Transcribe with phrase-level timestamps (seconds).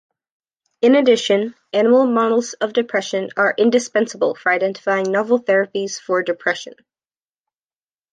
[0.81, 6.73] In addition, animal models of depression are indispensable for identifying novel therapies for depression.